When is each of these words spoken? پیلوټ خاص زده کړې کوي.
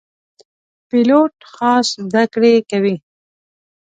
پیلوټ 0.87 1.35
خاص 1.53 1.87
زده 2.11 2.23
کړې 2.33 2.53
کوي. 2.69 2.95